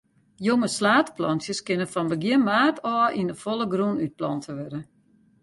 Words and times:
Jonge 0.45 0.69
slaadplantsjes 0.77 1.59
kinne 1.65 1.87
fan 1.93 2.11
begjin 2.13 2.43
maart 2.47 2.77
ôf 2.95 3.11
yn 3.19 3.31
'e 3.31 3.35
folle 3.43 3.67
grûn 3.73 4.01
útplante 4.05 4.51
wurde. 4.57 4.81